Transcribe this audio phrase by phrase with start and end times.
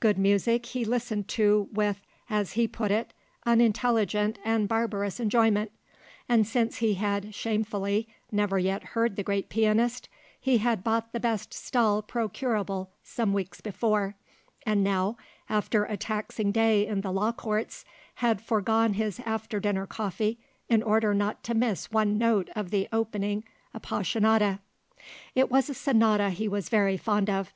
[0.00, 3.12] Good music he listened to with, as he put it,
[3.44, 5.70] unintelligent and barbarous enjoyment;
[6.30, 10.08] and since he had, shamefully, never yet heard the great pianist,
[10.40, 14.14] he had bought the best stall procurable some weeks before,
[14.64, 17.84] and now, after a taxing day in the law courts,
[18.14, 20.38] had foregone his after dinner coffee
[20.70, 24.60] in order not to miss one note of the opening Appassionata;
[25.34, 27.52] it was a sonata he was very fond of.